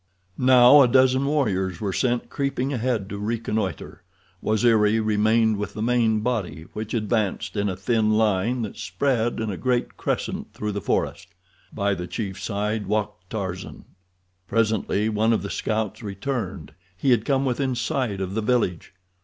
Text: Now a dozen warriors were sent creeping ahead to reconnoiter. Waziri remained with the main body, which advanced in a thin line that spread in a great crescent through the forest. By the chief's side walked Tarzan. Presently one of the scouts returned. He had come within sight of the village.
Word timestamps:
Now 0.39 0.81
a 0.81 0.87
dozen 0.87 1.23
warriors 1.25 1.79
were 1.79 1.93
sent 1.93 2.27
creeping 2.31 2.73
ahead 2.73 3.07
to 3.09 3.19
reconnoiter. 3.19 4.01
Waziri 4.41 4.99
remained 4.99 5.57
with 5.57 5.75
the 5.75 5.83
main 5.83 6.21
body, 6.21 6.63
which 6.73 6.95
advanced 6.95 7.55
in 7.55 7.69
a 7.69 7.75
thin 7.75 8.09
line 8.09 8.63
that 8.63 8.77
spread 8.77 9.39
in 9.39 9.51
a 9.51 9.57
great 9.57 9.97
crescent 9.97 10.53
through 10.55 10.71
the 10.71 10.81
forest. 10.81 11.35
By 11.71 11.93
the 11.93 12.07
chief's 12.07 12.41
side 12.41 12.87
walked 12.87 13.29
Tarzan. 13.29 13.85
Presently 14.47 15.07
one 15.07 15.33
of 15.33 15.43
the 15.43 15.51
scouts 15.51 16.01
returned. 16.01 16.73
He 16.97 17.11
had 17.11 17.23
come 17.23 17.45
within 17.45 17.75
sight 17.75 18.19
of 18.19 18.33
the 18.33 18.41
village. 18.41 18.95